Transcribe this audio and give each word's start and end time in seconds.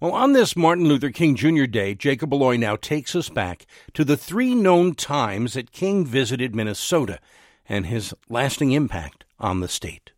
Well, 0.00 0.12
on 0.12 0.32
this 0.32 0.54
Martin 0.54 0.84
Luther 0.86 1.10
King 1.10 1.34
Jr. 1.34 1.64
Day, 1.64 1.92
Jacob 1.92 2.30
Aloi 2.30 2.56
now 2.56 2.76
takes 2.76 3.16
us 3.16 3.28
back 3.28 3.66
to 3.94 4.04
the 4.04 4.16
three 4.16 4.54
known 4.54 4.94
times 4.94 5.54
that 5.54 5.72
King 5.72 6.06
visited 6.06 6.54
Minnesota 6.54 7.18
and 7.68 7.84
his 7.84 8.14
lasting 8.28 8.70
impact 8.70 9.24
on 9.40 9.58
the 9.58 9.66
state. 9.66 10.12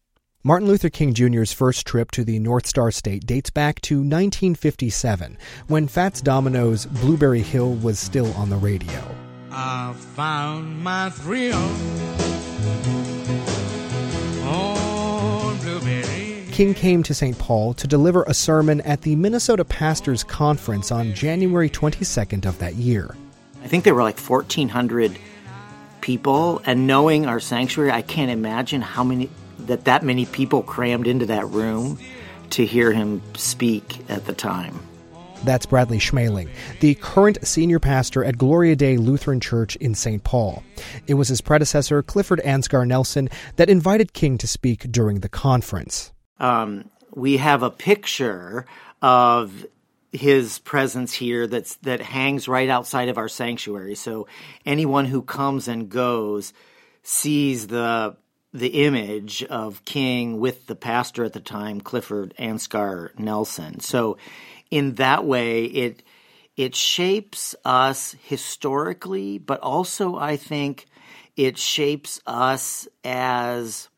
Martin 0.45 0.69
Luther 0.69 0.91
King 0.91 1.15
Jr.'s 1.15 1.55
first 1.55 1.87
trip 1.87 2.11
to 2.11 2.25
the 2.25 2.39
North 2.39 2.67
Star 2.67 2.91
State 2.91 3.25
dates 3.25 3.49
back 3.49 3.81
to 3.81 4.01
1957, 4.01 5.39
when 5.69 5.89
Fats 5.89 6.21
Domino's 6.21 6.85
Blueberry 6.85 7.41
Hill 7.41 7.73
was 7.77 7.99
still 7.99 8.31
on 8.35 8.51
the 8.51 8.57
radio. 8.57 9.03
I 9.51 9.95
found 10.15 10.85
my 10.85 11.09
thrill 11.09 11.57
King 16.61 16.75
came 16.75 17.03
to 17.05 17.15
St. 17.15 17.39
Paul 17.39 17.73
to 17.73 17.87
deliver 17.87 18.23
a 18.25 18.35
sermon 18.35 18.83
at 18.83 19.01
the 19.01 19.17
Minnesota 19.17 19.65
Pastors 19.65 20.23
Conference 20.23 20.93
on 20.93 21.15
January 21.15 21.71
22nd 21.71 22.45
of 22.45 22.59
that 22.59 22.75
year. 22.75 23.17
I 23.65 23.67
think 23.67 23.85
there 23.85 23.95
were 23.95 24.03
like 24.03 24.19
1,400 24.19 25.19
people, 26.03 26.61
and 26.67 26.87
knowing 26.87 27.25
our 27.25 27.41
sanctuary, 27.41 27.91
I 27.91 28.03
can't 28.03 28.31
imagine 28.31 28.83
how 28.83 29.03
many 29.03 29.31
that 29.61 29.87
that 29.87 30.03
many 30.03 30.27
people 30.27 30.63
crammed 30.63 31.07
into 31.07 31.25
that 31.25 31.47
room 31.47 31.99
to 32.51 32.67
hear 32.67 32.93
him 32.93 33.23
speak 33.37 33.99
at 34.11 34.27
the 34.27 34.35
time. 34.35 34.79
That's 35.45 35.65
Bradley 35.65 35.99
Schmeling, 35.99 36.51
the 36.81 36.95
current 36.95 37.39
senior 37.43 37.79
pastor 37.79 38.23
at 38.23 38.37
Gloria 38.37 38.77
Dei 38.77 38.99
Lutheran 38.99 39.41
Church 39.41 39.77
in 39.77 39.95
St. 39.95 40.23
Paul. 40.25 40.63
It 41.07 41.15
was 41.15 41.29
his 41.29 41.41
predecessor, 41.41 42.03
Clifford 42.03 42.43
Ansgar 42.45 42.87
Nelson, 42.87 43.31
that 43.57 43.71
invited 43.71 44.13
King 44.13 44.37
to 44.37 44.47
speak 44.47 44.93
during 44.93 45.21
the 45.21 45.31
conference 45.31 46.13
um, 46.41 46.91
we 47.15 47.37
have 47.37 47.63
a 47.63 47.71
picture 47.71 48.67
of 49.03 49.67
his 50.13 50.59
presence 50.61 51.13
here 51.13 51.47
that's 51.47 51.77
that 51.77 52.01
hangs 52.01 52.49
right 52.49 52.69
outside 52.69 53.09
of 53.09 53.19
our 53.19 53.29
sanctuary. 53.29 53.95
So 53.95 54.27
anyone 54.67 55.05
who 55.05 55.23
comes 55.23 55.69
and 55.69 55.89
goes 55.89 56.53
sees 57.03 57.69
the 57.69 58.17
the 58.53 58.85
image 58.85 59.45
of 59.45 59.85
King 59.85 60.41
with 60.41 60.67
the 60.67 60.75
pastor 60.75 61.23
at 61.25 61.33
the 61.33 61.41
time, 61.41 61.81
Clifford 61.81 62.35
Ansgar 62.39 63.17
Nelson. 63.17 63.79
So 63.79 64.19
in 64.71 64.95
that 64.95 65.25
way 65.25 65.65
it 65.65 66.03
it 66.57 66.75
shapes 66.75 67.55
us 67.65 68.17
historically, 68.25 69.39
but 69.39 69.61
also 69.61 70.17
I 70.17 70.37
think 70.37 70.87
it 71.37 71.57
shapes 71.57 72.21
us 72.27 72.89
as 73.05 73.89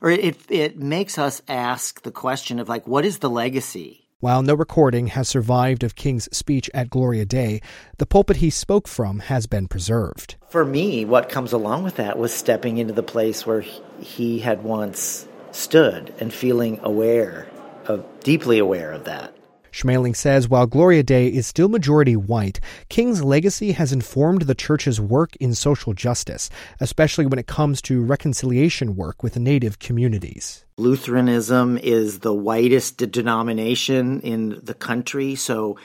or 0.00 0.10
it 0.10 0.38
it 0.50 0.78
makes 0.78 1.18
us 1.18 1.42
ask 1.48 2.02
the 2.02 2.10
question 2.10 2.58
of 2.58 2.68
like 2.68 2.86
what 2.86 3.04
is 3.04 3.18
the 3.18 3.30
legacy 3.30 4.08
while 4.20 4.42
no 4.42 4.54
recording 4.54 5.06
has 5.08 5.28
survived 5.28 5.84
of 5.84 5.94
King's 5.94 6.28
speech 6.36 6.68
at 6.74 6.90
Gloria 6.90 7.24
Dei, 7.24 7.60
the 7.98 8.06
pulpit 8.06 8.38
he 8.38 8.50
spoke 8.50 8.88
from 8.88 9.20
has 9.20 9.46
been 9.46 9.68
preserved. 9.68 10.34
For 10.48 10.64
me, 10.64 11.04
what 11.04 11.28
comes 11.28 11.52
along 11.52 11.84
with 11.84 11.94
that 11.96 12.18
was 12.18 12.32
stepping 12.32 12.78
into 12.78 12.92
the 12.92 13.04
place 13.04 13.46
where 13.46 13.64
he 14.00 14.40
had 14.40 14.64
once 14.64 15.28
stood 15.52 16.12
and 16.18 16.34
feeling 16.34 16.80
aware 16.82 17.46
of 17.86 18.04
deeply 18.18 18.58
aware 18.58 18.90
of 18.90 19.04
that. 19.04 19.37
Schmeling 19.78 20.16
says 20.16 20.48
while 20.48 20.66
Gloria 20.66 21.04
Dei 21.04 21.28
is 21.28 21.46
still 21.46 21.68
majority 21.68 22.16
white, 22.16 22.58
King's 22.88 23.22
legacy 23.22 23.70
has 23.72 23.92
informed 23.92 24.42
the 24.42 24.54
church's 24.56 25.00
work 25.00 25.36
in 25.36 25.54
social 25.54 25.94
justice, 25.94 26.50
especially 26.80 27.26
when 27.26 27.38
it 27.38 27.46
comes 27.46 27.80
to 27.82 28.02
reconciliation 28.02 28.96
work 28.96 29.22
with 29.22 29.38
Native 29.38 29.78
communities. 29.78 30.64
Lutheranism 30.78 31.78
is 31.78 32.18
the 32.20 32.34
whitest 32.34 32.96
denomination 32.96 34.20
in 34.22 34.60
the 34.64 34.74
country, 34.74 35.36
so 35.36 35.78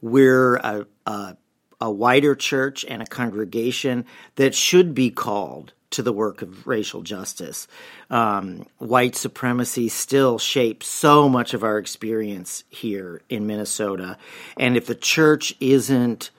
we're 0.00 0.56
a, 0.56 0.86
a, 1.06 1.36
a 1.80 1.90
wider 1.90 2.34
church 2.34 2.84
and 2.88 3.00
a 3.00 3.06
congregation 3.06 4.06
that 4.34 4.56
should 4.56 4.92
be 4.92 5.12
called 5.12 5.72
to 5.90 6.02
the 6.02 6.12
work 6.12 6.42
of 6.42 6.66
racial 6.66 7.02
justice. 7.02 7.68
Um, 8.10 8.66
white 8.78 9.16
supremacy 9.16 9.88
still 9.88 10.38
shapes 10.38 10.86
so 10.86 11.28
much 11.28 11.54
of 11.54 11.64
our 11.64 11.78
experience 11.78 12.64
here 12.68 13.22
in 13.28 13.46
Minnesota. 13.46 14.18
And 14.56 14.76
if 14.76 14.86
the 14.86 14.94
church 14.94 15.54
isn't 15.60 16.30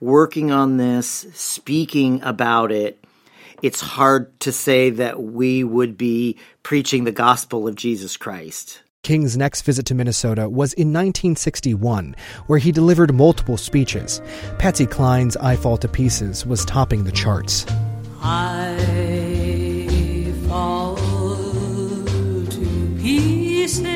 working 0.00 0.50
on 0.50 0.76
this, 0.76 1.26
speaking 1.34 2.22
about 2.22 2.72
it, 2.72 3.02
it's 3.62 3.80
hard 3.80 4.38
to 4.40 4.52
say 4.52 4.90
that 4.90 5.22
we 5.22 5.62
would 5.64 5.98
be 5.98 6.38
preaching 6.62 7.04
the 7.04 7.12
gospel 7.12 7.68
of 7.68 7.74
Jesus 7.74 8.16
Christ. 8.16 8.82
King's 9.02 9.36
next 9.36 9.62
visit 9.62 9.86
to 9.86 9.94
Minnesota 9.94 10.48
was 10.48 10.74
in 10.74 10.88
1961, 10.88 12.14
where 12.46 12.58
he 12.58 12.70
delivered 12.70 13.14
multiple 13.14 13.56
speeches. 13.56 14.20
Patsy 14.58 14.86
Cline's 14.86 15.36
I 15.38 15.56
Fall 15.56 15.78
to 15.78 15.88
Pieces 15.88 16.44
was 16.44 16.64
topping 16.66 17.04
the 17.04 17.12
charts. 17.12 17.64
I 18.22 18.76
fall 20.46 20.96
to 20.96 22.96
pieces 23.00 23.86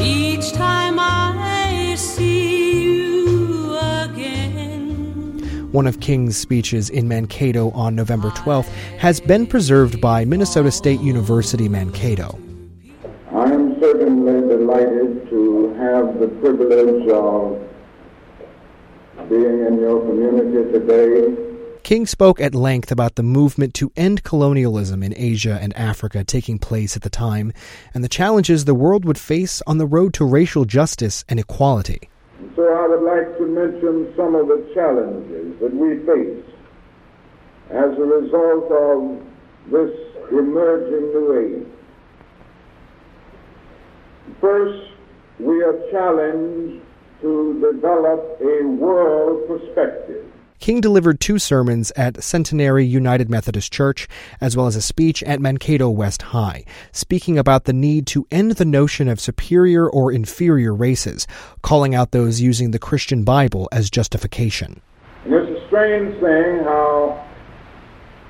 each 0.00 0.52
time 0.52 0.98
I 0.98 1.94
see 1.96 2.82
you 2.82 3.76
again. 3.76 5.70
One 5.70 5.86
of 5.86 6.00
King's 6.00 6.38
speeches 6.38 6.88
in 6.88 7.08
Mankato 7.08 7.70
on 7.72 7.94
November 7.94 8.30
12th 8.30 8.68
has 8.98 9.20
been 9.20 9.46
preserved 9.46 10.00
by 10.00 10.24
Minnesota 10.24 10.70
State 10.70 11.00
University 11.00 11.68
Mankato. 11.68 12.38
I 13.32 13.52
am 13.52 13.78
certainly 13.80 14.48
delighted 14.48 15.28
to 15.28 15.74
have 15.74 16.18
the 16.18 16.28
privilege 16.28 17.06
of 17.10 17.60
being 19.28 19.66
in 19.66 19.78
your 19.78 20.00
community 20.00 20.72
today. 20.72 21.54
King 21.82 22.06
spoke 22.06 22.40
at 22.40 22.54
length 22.54 22.90
about 22.90 23.16
the 23.16 23.22
movement 23.22 23.74
to 23.74 23.92
end 23.94 24.24
colonialism 24.24 25.02
in 25.02 25.12
Asia 25.16 25.58
and 25.60 25.76
Africa 25.76 26.24
taking 26.24 26.58
place 26.58 26.96
at 26.96 27.02
the 27.02 27.10
time 27.10 27.52
and 27.92 28.02
the 28.02 28.08
challenges 28.08 28.64
the 28.64 28.74
world 28.74 29.04
would 29.04 29.18
face 29.18 29.60
on 29.66 29.76
the 29.78 29.86
road 29.86 30.14
to 30.14 30.24
racial 30.24 30.64
justice 30.64 31.24
and 31.28 31.38
equality. 31.38 32.08
So 32.56 32.62
I 32.62 32.88
would 32.88 33.02
like 33.02 33.36
to 33.38 33.46
mention 33.46 34.14
some 34.16 34.34
of 34.34 34.48
the 34.48 34.70
challenges 34.74 35.60
that 35.60 35.74
we 35.74 35.98
face 36.06 36.44
as 37.70 37.98
a 37.98 38.02
result 38.02 38.72
of 38.72 39.22
this 39.70 39.90
emerging 40.30 41.12
new 41.12 41.60
age. 41.60 41.66
First, 44.40 44.90
we 45.38 45.62
are 45.62 45.78
challenged 45.90 46.82
to 47.20 47.72
develop 47.72 48.40
a 48.40 48.66
world 48.66 49.48
perspective. 49.48 50.24
King 50.60 50.80
delivered 50.80 51.20
two 51.20 51.38
sermons 51.38 51.92
at 51.94 52.22
Centenary 52.22 52.86
United 52.86 53.28
Methodist 53.28 53.70
Church, 53.70 54.08
as 54.40 54.56
well 54.56 54.66
as 54.66 54.76
a 54.76 54.80
speech 54.80 55.22
at 55.24 55.40
Mankato 55.40 55.90
West 55.90 56.22
High, 56.22 56.64
speaking 56.90 57.36
about 57.36 57.64
the 57.64 57.74
need 57.74 58.06
to 58.06 58.26
end 58.30 58.52
the 58.52 58.64
notion 58.64 59.08
of 59.08 59.20
superior 59.20 59.86
or 59.88 60.10
inferior 60.10 60.74
races, 60.74 61.26
calling 61.60 61.94
out 61.94 62.12
those 62.12 62.40
using 62.40 62.70
the 62.70 62.78
Christian 62.78 63.24
Bible 63.24 63.68
as 63.72 63.90
justification. 63.90 64.80
And 65.24 65.34
it's 65.34 65.60
a 65.60 65.66
strange 65.66 66.14
thing 66.14 66.64
how 66.64 67.26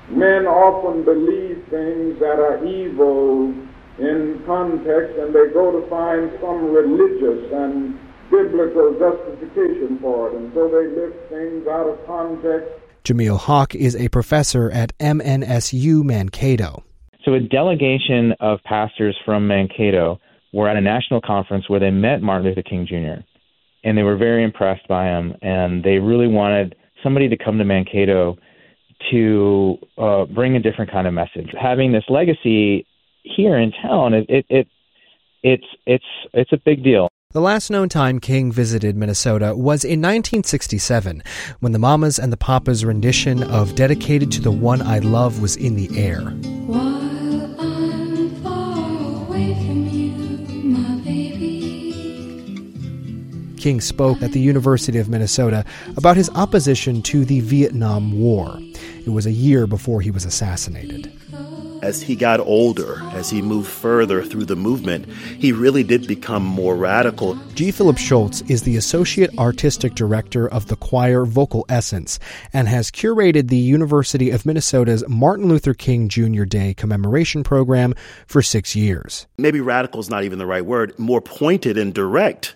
men 0.09 0.45
often 0.45 1.05
believe 1.05 1.63
things 1.69 2.19
that 2.19 2.39
are 2.39 2.65
evil 2.65 3.53
in 3.97 4.43
context, 4.45 5.17
and 5.17 5.33
they 5.33 5.53
go 5.53 5.71
to 5.71 5.87
find 5.89 6.31
some 6.41 6.71
religious 6.71 7.51
and 7.53 7.97
biblical 8.29 8.95
justification 8.99 9.99
for 10.01 10.29
it, 10.29 10.35
and 10.35 10.51
so 10.53 10.67
they 10.67 10.87
lift 10.87 11.29
things 11.29 11.67
out 11.67 11.87
of 11.87 12.05
context. 12.05 12.71
Jameel 13.03 13.39
Haque 13.39 13.75
is 13.75 13.95
a 13.95 14.09
professor 14.09 14.71
at 14.71 14.97
MNSU 14.97 16.03
Mankato. 16.03 16.83
So, 17.23 17.33
a 17.33 17.39
delegation 17.39 18.33
of 18.39 18.59
pastors 18.63 19.15
from 19.25 19.47
Mankato 19.47 20.19
were 20.53 20.69
at 20.69 20.77
a 20.77 20.81
national 20.81 21.21
conference 21.21 21.69
where 21.69 21.79
they 21.79 21.91
met 21.91 22.21
Martin 22.21 22.47
Luther 22.47 22.63
King 22.63 22.85
Jr., 22.87 23.23
and 23.83 23.97
they 23.97 24.03
were 24.03 24.17
very 24.17 24.43
impressed 24.43 24.87
by 24.87 25.05
him, 25.05 25.35
and 25.41 25.83
they 25.83 25.99
really 25.99 26.27
wanted 26.27 26.75
somebody 27.03 27.29
to 27.29 27.37
come 27.37 27.57
to 27.59 27.63
Mankato 27.63 28.37
to 29.11 29.77
uh, 29.97 30.25
bring 30.25 30.55
a 30.55 30.59
different 30.59 30.91
kind 30.91 31.07
of 31.07 31.13
message. 31.13 31.49
Having 31.59 31.91
this 31.91 32.03
legacy 32.09 32.87
here 33.23 33.57
in 33.57 33.71
town, 33.83 34.13
it, 34.13 34.25
it, 34.29 34.45
it 34.49 34.67
it's 35.43 35.65
it's 35.85 36.05
it's 36.33 36.51
a 36.51 36.57
big 36.57 36.83
deal. 36.83 37.07
The 37.35 37.41
last 37.41 37.69
known 37.69 37.89
time 37.89 38.21
King 38.21 38.49
visited 38.49 38.95
Minnesota 38.95 39.47
was 39.47 39.83
in 39.83 39.99
1967, 39.99 41.21
when 41.59 41.73
the 41.73 41.79
Mamas 41.79 42.17
and 42.17 42.31
the 42.31 42.37
Papas 42.37 42.85
rendition 42.85 43.43
of 43.43 43.75
Dedicated 43.75 44.31
to 44.31 44.41
the 44.41 44.53
One 44.53 44.81
I 44.81 44.99
Love 44.99 45.41
was 45.41 45.57
in 45.57 45.75
the 45.75 45.89
air. 45.99 46.21
King 53.59 53.81
spoke 53.81 54.21
at 54.21 54.31
the 54.31 54.39
University 54.39 54.99
of 54.99 55.09
Minnesota 55.09 55.65
about 55.97 56.15
his 56.15 56.29
opposition 56.35 57.01
to 57.01 57.25
the 57.25 57.41
Vietnam 57.41 58.17
War. 58.17 58.57
It 59.05 59.09
was 59.09 59.25
a 59.25 59.31
year 59.33 59.67
before 59.67 59.99
he 59.99 60.09
was 60.09 60.23
assassinated. 60.23 61.11
As 61.85 62.01
he 62.01 62.15
got 62.15 62.39
older, 62.39 62.99
as 63.13 63.29
he 63.29 63.43
moved 63.43 63.69
further 63.69 64.23
through 64.23 64.45
the 64.45 64.55
movement, 64.55 65.07
he 65.07 65.51
really 65.51 65.83
did 65.83 66.07
become 66.07 66.43
more 66.43 66.75
radical. 66.75 67.35
G. 67.53 67.69
Phillip 67.69 67.99
Shoultz 67.99 68.41
is 68.49 68.63
the 68.63 68.75
Associate 68.75 69.29
Artistic 69.37 69.93
Director 69.93 70.49
of 70.49 70.65
the 70.65 70.77
choir 70.77 71.27
VocalEssence 71.27 72.17
and 72.51 72.67
has 72.67 72.89
curated 72.89 73.49
the 73.49 73.57
University 73.57 74.31
of 74.31 74.47
Minnesota's 74.47 75.07
Martin 75.07 75.47
Luther 75.47 75.75
King 75.75 76.09
Jr. 76.09 76.45
Day 76.45 76.73
commemoration 76.73 77.43
program 77.43 77.93
for 78.25 78.41
six 78.41 78.75
years. 78.75 79.27
Maybe 79.37 79.61
radical 79.61 79.99
is 79.99 80.09
not 80.09 80.23
even 80.23 80.39
the 80.39 80.47
right 80.47 80.65
word, 80.65 80.97
more 80.97 81.21
pointed 81.21 81.77
and 81.77 81.93
direct 81.93 82.55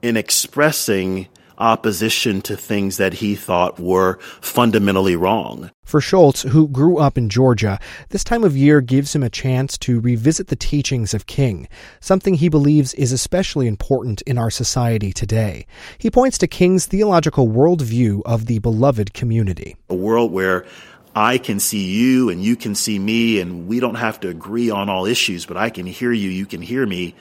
in 0.00 0.16
expressing 0.16 1.28
opposition 1.60 2.40
to 2.42 2.56
things 2.56 2.96
that 2.96 3.14
he 3.14 3.36
thought 3.36 3.78
were 3.78 4.18
fundamentally 4.40 5.14
wrong. 5.14 5.70
For 5.84 6.00
Shoultz, 6.00 6.42
who 6.42 6.68
grew 6.68 6.98
up 6.98 7.18
in 7.18 7.28
Georgia, 7.28 7.78
this 8.08 8.24
time 8.24 8.44
of 8.44 8.56
year 8.56 8.80
gives 8.80 9.14
him 9.14 9.22
a 9.22 9.30
chance 9.30 9.76
to 9.78 10.00
revisit 10.00 10.46
the 10.46 10.56
teachings 10.56 11.14
of 11.14 11.26
King, 11.26 11.68
something 12.00 12.34
he 12.34 12.48
believes 12.48 12.94
is 12.94 13.12
especially 13.12 13.66
important 13.66 14.22
in 14.22 14.38
our 14.38 14.50
society 14.50 15.12
today. 15.12 15.66
He 15.98 16.10
points 16.10 16.38
to 16.38 16.46
King's 16.46 16.86
theological 16.86 17.48
worldview 17.48 18.22
of 18.24 18.46
the 18.46 18.60
beloved 18.60 19.12
community. 19.14 19.76
A 19.88 19.94
world 19.94 20.32
where 20.32 20.64
I 21.14 21.38
can 21.38 21.58
see 21.58 21.90
you 21.90 22.30
and 22.30 22.42
you 22.42 22.54
can 22.54 22.74
see 22.74 22.98
me, 22.98 23.40
and 23.40 23.66
we 23.66 23.80
don't 23.80 23.96
have 23.96 24.20
to 24.20 24.28
agree 24.28 24.70
on 24.70 24.88
all 24.88 25.06
issues, 25.06 25.44
but 25.44 25.56
I 25.56 25.70
can 25.70 25.86
hear 25.86 26.12
you, 26.12 26.30
you 26.30 26.46
can 26.46 26.62
hear 26.62 26.86
me. 26.86 27.14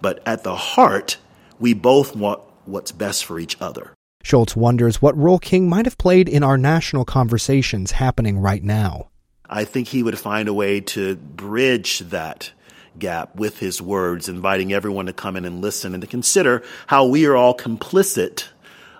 But 0.00 0.26
at 0.26 0.44
the 0.44 0.56
heart, 0.56 1.18
we 1.58 1.74
both 1.74 2.16
want 2.16 2.40
what's 2.66 2.92
best 2.92 3.24
for 3.24 3.38
each 3.38 3.60
other. 3.60 3.94
Shoultz 4.22 4.56
wonders 4.56 5.02
what 5.02 5.16
role 5.16 5.38
King 5.38 5.68
might 5.68 5.84
have 5.84 5.98
played 5.98 6.28
in 6.28 6.42
our 6.42 6.56
national 6.56 7.04
conversations 7.04 7.92
happening 7.92 8.38
right 8.38 8.62
now. 8.62 9.10
I 9.48 9.64
think 9.64 9.88
he 9.88 10.02
would 10.02 10.18
find 10.18 10.48
a 10.48 10.54
way 10.54 10.80
to 10.80 11.16
bridge 11.16 11.98
that 11.98 12.52
gap 12.98 13.36
with 13.36 13.58
his 13.58 13.82
words, 13.82 14.28
inviting 14.28 14.72
everyone 14.72 15.06
to 15.06 15.12
come 15.12 15.36
in 15.36 15.44
and 15.44 15.60
listen 15.60 15.94
and 15.94 16.00
to 16.00 16.06
consider 16.06 16.62
how 16.86 17.06
we 17.06 17.26
are 17.26 17.36
all 17.36 17.56
complicit 17.56 18.48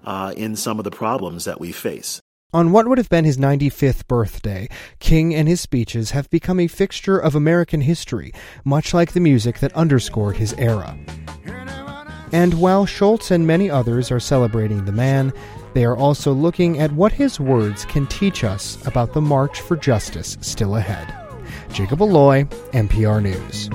uh, 0.04 0.34
in 0.36 0.56
some 0.56 0.78
of 0.78 0.84
the 0.84 0.90
problems 0.90 1.44
that 1.44 1.60
we 1.60 1.72
face. 1.72 2.20
On 2.52 2.70
what 2.70 2.86
would 2.86 2.98
have 2.98 3.08
been 3.08 3.24
his 3.24 3.38
95th 3.38 4.06
birthday, 4.06 4.68
King 5.00 5.34
and 5.34 5.48
his 5.48 5.60
speeches 5.60 6.12
have 6.12 6.30
become 6.30 6.60
a 6.60 6.68
fixture 6.68 7.18
of 7.18 7.34
American 7.34 7.80
history, 7.80 8.32
much 8.64 8.94
like 8.94 9.12
the 9.12 9.20
music 9.20 9.58
that 9.58 9.72
underscored 9.72 10.36
his 10.36 10.52
era. 10.54 10.96
And 12.32 12.54
while 12.54 12.86
Shoultz 12.86 13.30
and 13.30 13.46
many 13.46 13.70
others 13.70 14.10
are 14.10 14.20
celebrating 14.20 14.84
the 14.84 14.92
man, 14.92 15.32
they 15.74 15.84
are 15.84 15.96
also 15.96 16.32
looking 16.32 16.78
at 16.80 16.92
what 16.92 17.12
his 17.12 17.38
words 17.38 17.84
can 17.84 18.06
teach 18.06 18.44
us 18.44 18.84
about 18.86 19.12
the 19.12 19.20
march 19.20 19.60
for 19.60 19.76
justice 19.76 20.36
still 20.40 20.76
ahead. 20.76 21.14
Jacob 21.72 21.98
Aloi, 22.00 22.46
MPR 22.72 23.22
News. 23.22 23.68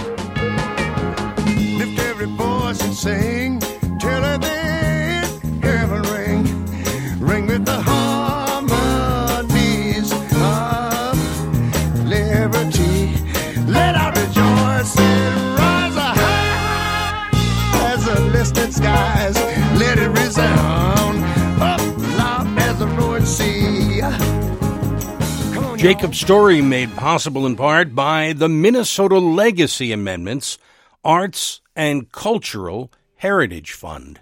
Jacob's 25.79 26.19
story 26.19 26.61
made 26.61 26.93
possible 26.97 27.45
in 27.45 27.55
part 27.55 27.95
by 27.95 28.33
the 28.33 28.49
Minnesota 28.49 29.17
Legacy 29.17 29.93
Amendments 29.93 30.57
Arts 31.05 31.61
and 31.73 32.11
Cultural 32.11 32.91
Heritage 33.15 33.71
Fund. 33.71 34.19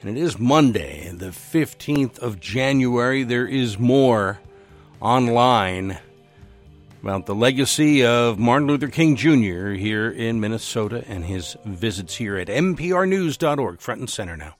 And 0.00 0.16
it 0.16 0.20
is 0.22 0.38
Monday, 0.38 1.10
the 1.12 1.30
15th 1.30 2.20
of 2.20 2.38
January. 2.38 3.24
There 3.24 3.48
is 3.48 3.80
more 3.80 4.38
online 5.00 5.98
about 7.02 7.26
the 7.26 7.34
legacy 7.34 8.04
of 8.04 8.38
Martin 8.38 8.68
Luther 8.68 8.86
King 8.86 9.16
Jr. 9.16 9.70
here 9.72 10.08
in 10.08 10.38
Minnesota 10.38 11.02
and 11.08 11.24
his 11.24 11.56
visits 11.64 12.14
here 12.14 12.36
at 12.36 12.46
mprnews.org, 12.46 13.80
front 13.80 14.00
and 14.02 14.08
center 14.08 14.36
now. 14.36 14.54